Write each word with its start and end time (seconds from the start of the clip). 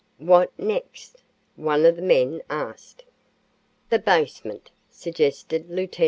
"What 0.17 0.49
next?" 0.57 1.17
one 1.57 1.85
of 1.85 1.95
the 1.95 2.01
men 2.01 2.41
asked. 2.49 3.03
"The 3.91 3.99
basement," 3.99 4.71
suggested 4.89 5.69
Lieut. 5.69 5.99